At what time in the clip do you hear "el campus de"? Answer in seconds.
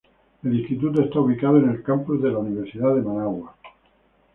1.69-2.31